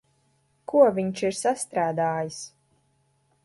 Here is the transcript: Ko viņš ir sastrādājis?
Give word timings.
Ko 0.71 0.81
viņš 0.95 1.21
ir 1.29 1.37
sastrādājis? 1.41 2.43